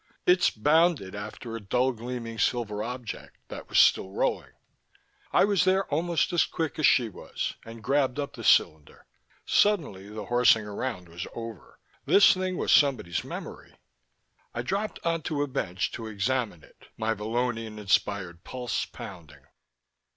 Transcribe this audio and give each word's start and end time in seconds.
Itz 0.25 0.49
bounded 0.49 1.13
after 1.13 1.55
a 1.55 1.59
dull 1.61 1.91
gleaming 1.91 2.39
silver 2.39 2.81
object 2.81 3.37
that 3.49 3.69
was 3.69 3.77
still 3.77 4.09
rolling. 4.09 4.53
I 5.31 5.45
was 5.45 5.63
there 5.63 5.85
almost 5.93 6.33
as 6.33 6.43
quick 6.43 6.79
as 6.79 6.87
she 6.87 7.07
was 7.07 7.53
and 7.65 7.83
grabbed 7.83 8.17
up 8.17 8.33
the 8.33 8.43
cylinder. 8.43 9.05
Suddenly 9.45 10.09
the 10.09 10.25
horsing 10.25 10.65
around 10.65 11.07
was 11.07 11.27
over. 11.35 11.79
This 12.05 12.33
thing 12.33 12.57
was 12.57 12.71
somebody's 12.71 13.23
memory. 13.23 13.75
I 14.55 14.63
dropped 14.63 14.97
onto 15.05 15.43
a 15.43 15.47
bench 15.47 15.91
to 15.91 16.07
examine 16.07 16.63
it, 16.63 16.85
my 16.97 17.13
Vallonian 17.13 17.77
inspired 17.77 18.43
pulse 18.43 18.85
pounding. 18.87 19.45